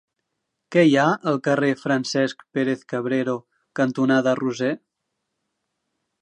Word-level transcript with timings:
Què 0.75 0.83
hi 0.85 0.93
ha 1.01 1.03
al 1.31 1.35
carrer 1.47 1.69
Francesc 1.81 2.41
Pérez-Cabrero 2.57 3.37
cantonada 3.81 4.35
Roser? 4.41 4.73